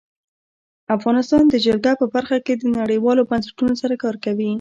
افغانستان 0.95 1.43
د 1.49 1.55
جلګه 1.65 1.91
په 1.99 2.05
برخه 2.15 2.37
کې 2.45 2.53
نړیوالو 2.79 3.27
بنسټونو 3.29 3.73
سره 3.81 3.95
کار 4.03 4.15
کوي. 4.25 4.49